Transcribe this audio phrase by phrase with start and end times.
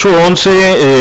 [0.00, 0.50] 811,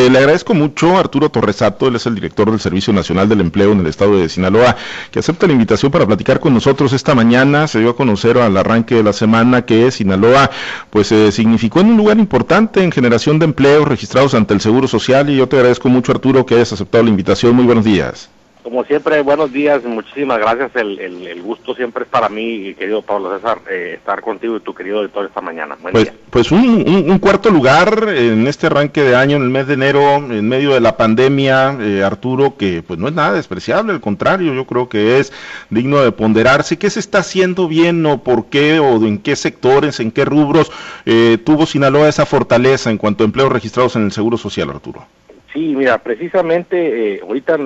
[0.05, 3.39] eh, le agradezco mucho a Arturo Torresato, él es el director del Servicio Nacional del
[3.39, 4.75] Empleo en el estado de Sinaloa,
[5.09, 7.69] que acepta la invitación para platicar con nosotros esta mañana.
[7.69, 10.51] Se dio a conocer al arranque de la semana que Sinaloa
[10.89, 14.85] pues eh, significó en un lugar importante en generación de empleos registrados ante el Seguro
[14.89, 17.55] Social y yo te agradezco mucho Arturo que hayas aceptado la invitación.
[17.55, 18.29] Muy buenos días.
[18.69, 20.75] Como siempre, buenos días, muchísimas gracias.
[20.75, 24.75] El, el, gusto siempre es para mí, querido Pablo César, eh, estar contigo y tu
[24.75, 25.75] querido editor esta mañana.
[25.91, 29.73] pues, pues un, un, cuarto lugar en este arranque de año, en el mes de
[29.73, 34.01] enero, en medio de la pandemia, eh, Arturo, que pues no es nada despreciable, al
[34.01, 35.33] contrario, yo creo que es
[35.71, 36.77] digno de ponderarse.
[36.77, 40.71] ¿Qué se está haciendo bien o por qué o en qué sectores, en qué rubros
[41.07, 45.07] eh, tuvo Sinaloa esa fortaleza en cuanto a empleos registrados en el Seguro Social, Arturo?
[45.53, 47.57] Sí, mira, precisamente eh, ahorita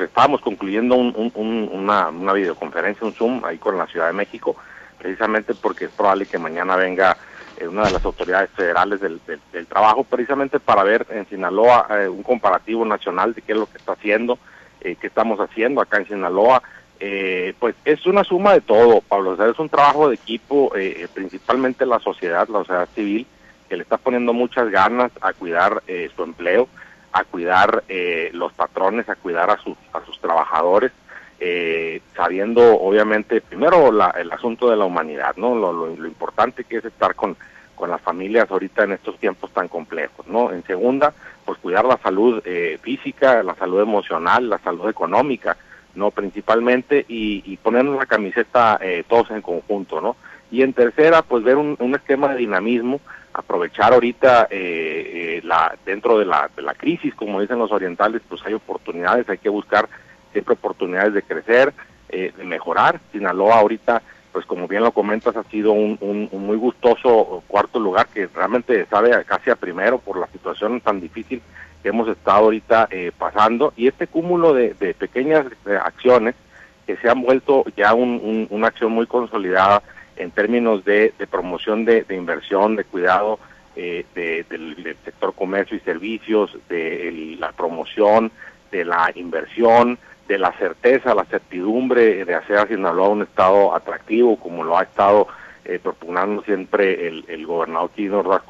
[0.00, 4.56] estábamos concluyendo una, videoconferencia, un Zoom ahí con la Ciudad de México,
[4.98, 7.16] precisamente porque es probable que mañana venga
[7.56, 9.20] eh, una de las autoridades federales del,
[9.68, 13.78] trabajo, precisamente para ver en Sinaloa eh, un comparativo nacional de qué es lo que
[13.78, 14.38] está haciendo,
[14.80, 16.62] qué estamos haciendo acá en Sinaloa.
[17.60, 20.72] pues es una suma de todo, Pablo, o sea, es un trabajo de equipo,
[21.14, 23.26] principalmente la sociedad, la sociedad civil,
[23.68, 25.82] que le está poniendo muchas ganas a cuidar
[26.16, 26.68] su empleo
[27.12, 30.92] a cuidar eh, los patrones, a cuidar a sus, a sus trabajadores,
[31.40, 35.54] eh, sabiendo obviamente primero el asunto de la humanidad, ¿no?
[35.54, 37.36] Lo, importante que es estar con,
[37.76, 40.52] con las familias ahorita en estos tiempos tan complejos, ¿no?
[40.52, 45.56] En segunda, pues cuidar la salud eh, física, la salud emocional, la salud económica,
[45.94, 46.10] ¿no?
[46.10, 50.16] Principalmente y, ponernos la camiseta todos en conjunto, ¿no?
[50.50, 53.00] Y en tercera, pues ver un esquema de dinamismo
[53.32, 58.22] aprovechar ahorita eh, eh, la, dentro de la, de la crisis, como dicen los orientales,
[58.28, 59.88] pues hay oportunidades, hay que buscar
[60.32, 61.72] siempre oportunidades de crecer,
[62.08, 63.00] eh, de mejorar.
[63.12, 68.08] Sinaloa ahorita, pues como bien lo comentas, ha sido un, un, muy gustoso cuarto lugar
[68.08, 71.42] que realmente sabe casi a primero por la situación tan difícil
[71.82, 75.46] que hemos estado ahorita pasando y este cúmulo de, de pequeñas
[75.84, 76.34] acciones
[76.88, 79.82] que se han vuelto ya un, una acción muy consolidada
[80.18, 83.38] en términos de, promoción de, inversión, de cuidado
[83.76, 88.30] eh, del, sector comercio y servicios, de la promoción,
[88.70, 94.36] de la inversión, de la certeza, la certidumbre de hacer a Sinaloa un estado atractivo,
[94.36, 95.26] como lo ha estado
[95.64, 98.42] eh, propugnando siempre el, gobernador Kino Ordaz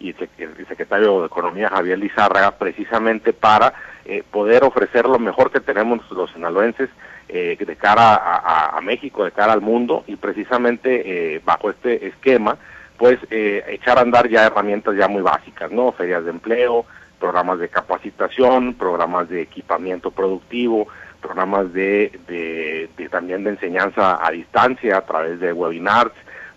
[0.00, 3.74] y el secretario de Economía Javier Lizárraga, precisamente para
[4.04, 6.90] eh, poder ofrecer lo mejor que tenemos los sinaloenses
[7.28, 8.14] eh, de cara
[8.76, 12.56] a, México, de cara al mundo, y precisamente eh, bajo este esquema,
[12.98, 15.92] pues eh, echar a andar ya herramientas ya muy básicas, ¿no?
[15.92, 16.84] Ferias de empleo,
[17.18, 20.86] programas de capacitación, programas de equipamiento productivo,
[21.20, 26.12] programas de, de, también de enseñanza a distancia a través de webinars,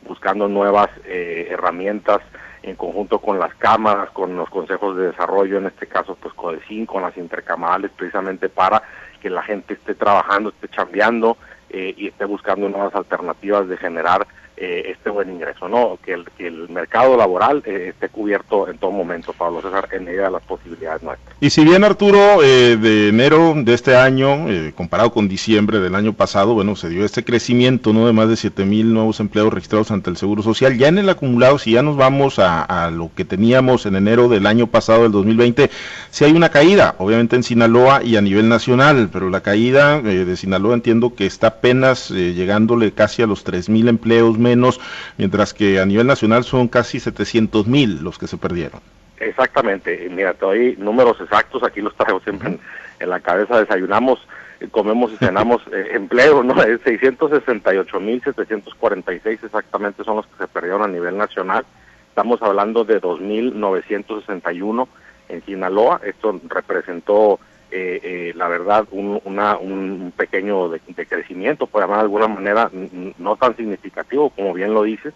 [0.07, 2.21] buscando nuevas herramientas
[2.63, 6.85] en conjunto con las cámaras, con los consejos de desarrollo, en este caso pues CODECIN,
[6.85, 8.83] con las intercamales, precisamente para
[9.17, 11.37] que la gente esté trabajando, esté chambeando
[11.69, 14.27] eh, y esté buscando nuevas alternativas de generar
[14.59, 15.99] eh, este buen ingreso, ¿no?
[16.03, 20.05] Que el, que el mercado laboral eh, esté cubierto en todo momento, Pablo César, en
[20.05, 21.35] medida de las posibilidades nuestras.
[21.39, 26.13] Y si bien, Arturo, eh, de enero de este año, comparado con diciembre del año
[26.13, 28.07] pasado, bueno, se dio este crecimiento, ¿no?
[28.07, 30.75] De más de 7 mil nuevos empleados registrados ante el Seguro Social.
[30.75, 34.47] Ya en el acumulado, si ya nos vamos a, lo que teníamos en enero del
[34.47, 35.69] año pasado, del 2020,
[36.09, 40.35] si hay una caída, obviamente en Sinaloa y a nivel nacional, pero la caída de
[40.35, 44.79] Sinaloa entiendo que está apenas llegándole casi a los 3 mil empleos menos,
[45.17, 48.81] mientras que a nivel nacional son casi 700 mil los que se perdieron.
[49.19, 52.59] Exactamente, mira, te doy números exactos, aquí los traigo siempre
[52.99, 54.19] en, la cabeza, desayunamos,
[54.59, 56.61] eh, comemos y cenamos eh, empleo, ¿no?
[56.61, 61.65] Es 668 mil 746 exactamente son los que se perdieron a nivel nacional,
[62.09, 64.87] estamos hablando de 2.961
[65.29, 71.81] en Sinaloa, esto representó eh, eh, la verdad, un, una, un pequeño de, crecimiento, por
[71.81, 72.71] llamar de alguna manera,
[73.17, 75.13] no tan significativo como bien lo dices,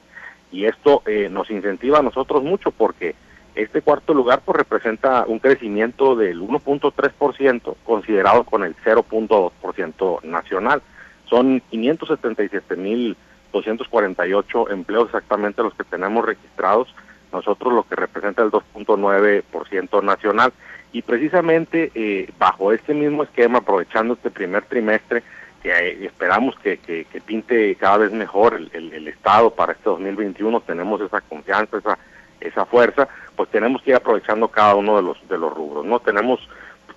[0.51, 3.15] y esto eh, nos incentiva a nosotros mucho porque
[3.55, 10.81] este cuarto lugar pues representa un crecimiento del 1.3% considerado con el 0.2% nacional.
[11.29, 16.93] Son 577.248 empleos exactamente los que tenemos registrados,
[17.31, 20.51] nosotros lo que representa el 2.9% nacional.
[20.93, 25.23] Y precisamente eh, bajo este mismo esquema, aprovechando este primer trimestre,
[25.61, 30.61] que eh, esperamos que, que, pinte cada vez mejor el, el, Estado para este 2021,
[30.61, 31.97] tenemos esa confianza, esa,
[32.39, 35.85] esa fuerza, pues tenemos que ir aprovechando cada uno de los, de los rubros.
[35.85, 36.39] no Tenemos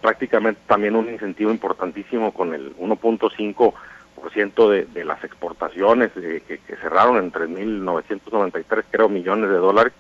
[0.01, 6.77] prácticamente también un incentivo importantísimo con el 1.5% de, de las exportaciones eh, que, que
[6.77, 9.93] cerraron en 3.993 creo millones de dólares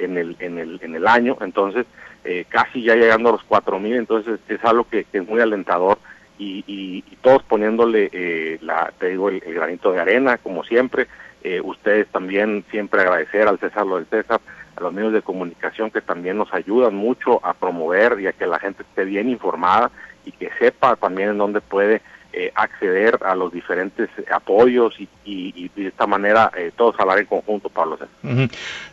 [0.00, 1.36] en el, en el, en el año.
[1.40, 1.86] Entonces,
[2.24, 5.98] eh, casi ya llegando a los 4.000, entonces es algo que, es muy alentador
[6.38, 11.06] y, todos poniéndole, eh, la, te digo, el, granito de arena, como siempre.
[11.42, 14.40] Eh, ustedes también siempre agradecer al César lo del César,
[14.76, 18.46] a los medios de comunicación que también nos ayudan mucho a promover y a que
[18.46, 19.90] la gente esté bien informada
[20.24, 22.00] y que sepa también en dónde puede
[22.32, 24.94] eh, acceder a los diferentes apoyos
[25.24, 27.98] y, de esta manera eh, todos hablar en conjunto, Pablo.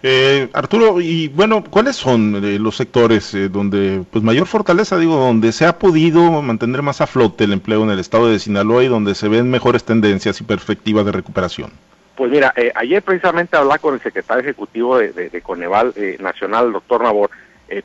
[0.01, 5.67] Eh, Arturo, y bueno, ¿cuáles son los sectores donde pues mayor fortaleza, digo, donde se
[5.67, 9.13] ha podido mantener más a flote el empleo en el estado de Sinaloa y donde
[9.13, 11.69] se ven mejores tendencias y perspectivas de recuperación?
[12.15, 17.29] Pues mira, ayer precisamente hablaba con el secretario ejecutivo de, Coneval Nacional, el doctor Nabor,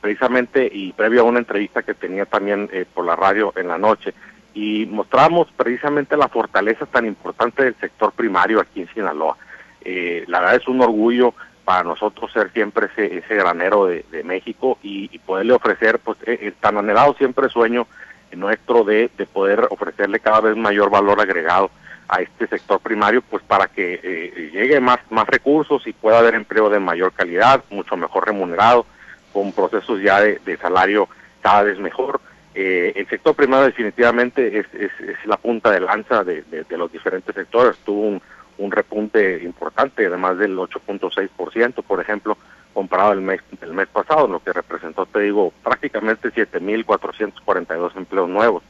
[0.01, 4.15] precisamente y previo a una entrevista que tenía también por la radio en la noche,
[4.55, 9.37] y mostramos precisamente la fortaleza tan importante del sector primario aquí en Sinaloa.
[9.85, 11.35] Eh, la verdad es un orgullo
[11.65, 16.39] para nosotros ser siempre ese, ese granero de, México y, poderle ofrecer, pues, el eh,
[16.43, 17.87] eh, tan anhelado siempre sueño
[18.33, 21.71] nuestro de, de, poder ofrecerle cada vez mayor valor agregado
[22.09, 26.69] a este sector primario, pues para que llegue más, más recursos y pueda haber empleo
[26.69, 28.87] de mayor calidad, mucho mejor remunerado,
[29.33, 31.09] con procesos ya de, de salario
[31.43, 32.21] cada vez mejor
[32.55, 34.91] eh, el sector primario definitivamente es, es,
[35.25, 37.77] la punta de lanza de, los diferentes sectores.
[37.79, 38.21] Tuvo
[38.59, 42.37] un, repunte importante, además del 8.6%, por ejemplo,
[42.73, 48.63] comparado el mes, el mes pasado, lo que representó, te digo, prácticamente 7.442 empleos nuevos.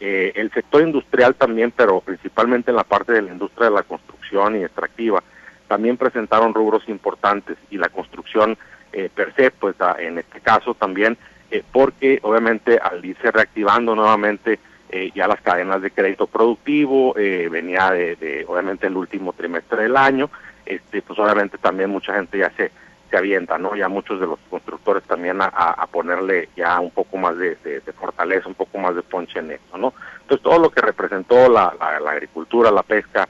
[0.00, 3.82] Eh, el sector industrial también, pero principalmente en la parte de la industria de la
[3.82, 5.22] construcción y extractiva,
[5.68, 8.58] también presentaron rubros importantes y la construcción
[8.92, 11.16] eh, per se, pues en este caso también
[11.50, 17.48] eh, porque obviamente al irse reactivando nuevamente eh, ya las cadenas de crédito productivo, eh,
[17.50, 20.30] venía de, obviamente el último trimestre del año,
[20.64, 22.70] este, pues obviamente también mucha gente ya se,
[23.10, 23.74] se avienta, ¿no?
[23.74, 27.56] Ya muchos de los constructores también a, ponerle ya un poco más de,
[27.98, 29.92] fortaleza, un poco más de ponche en esto, ¿no?
[30.20, 31.74] Entonces todo lo que representó la,
[32.08, 33.28] agricultura, la pesca,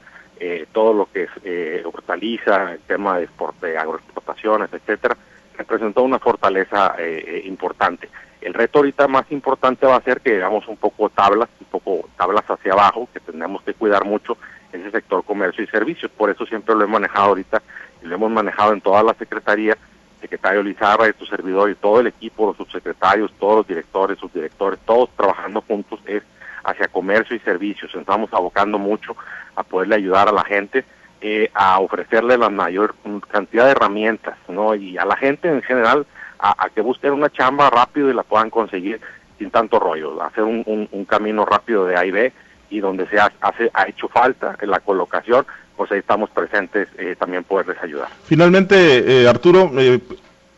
[0.71, 3.27] todo lo que es hortaliza, el tema de,
[3.61, 5.17] de agroexportaciones, etcétera,
[5.61, 8.09] representó una fortaleza eh, eh, importante.
[8.41, 12.09] El reto ahorita más importante va a ser que hagamos un poco tablas, un poco
[12.17, 14.37] tablas hacia abajo, que tenemos que cuidar mucho
[14.73, 16.11] ese sector comercio y servicios.
[16.11, 17.61] Por eso siempre lo he manejado ahorita
[18.01, 19.77] y lo hemos manejado en toda la secretaría,
[20.19, 24.79] secretario Lizarra y tu servidor y todo el equipo, los subsecretarios, todos los directores, subdirectores,
[24.85, 26.23] todos trabajando juntos es
[26.63, 27.93] hacia comercio y servicios.
[27.93, 29.15] Estamos abocando mucho
[29.55, 30.83] a poderle ayudar a la gente
[31.21, 32.95] eh, a ofrecerle la mayor
[33.29, 34.75] cantidad de herramientas, ¿no?
[34.75, 36.05] Y a la gente en general
[36.39, 38.99] a, que busquen una chamba rápido y la puedan conseguir
[39.37, 42.33] sin tanto rollo, hacer un, un, camino rápido de A y B
[42.69, 45.45] y donde se ha, hace, ha hecho falta en la colocación,
[45.75, 48.07] pues ahí estamos presentes eh, también poderles ayudar.
[48.23, 49.99] Finalmente, eh, Arturo, eh,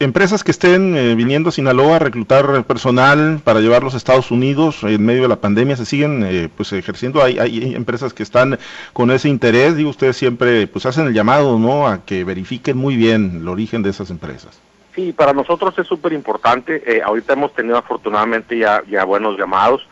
[0.03, 4.83] empresas que estén eh, viniendo a Sinaloa a reclutar personal para llevarlos a Estados Unidos
[4.83, 7.23] en medio de la pandemia se siguen eh, pues ejerciendo.
[7.23, 8.59] Hay, hay empresas que están
[8.94, 9.77] con ese interés.
[9.77, 13.83] Y ustedes siempre pues hacen el llamado no a que verifiquen muy bien el origen
[13.83, 14.59] de esas empresas.
[14.95, 19.88] Sí para nosotros es súper importante eh, ahorita hemos tenido afortunadamente ya ya buenos llamados.